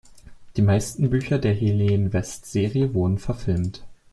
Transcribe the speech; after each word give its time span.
Die 0.57 0.63
meisten 0.63 1.11
Bücher 1.11 1.37
der 1.37 1.53
Helen-West-Serie 1.53 2.95
wurden 2.95 3.19
verfilmt. 3.19 3.85